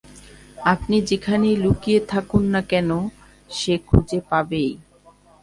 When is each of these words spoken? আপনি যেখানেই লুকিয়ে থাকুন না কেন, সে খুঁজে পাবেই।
আপনি 0.65 0.97
যেখানেই 1.01 1.55
লুকিয়ে 1.55 1.99
থাকুন 2.07 2.43
না 2.53 2.61
কেন, 2.61 2.89
সে 3.49 3.73
খুঁজে 3.87 4.19
পাবেই। 4.29 4.71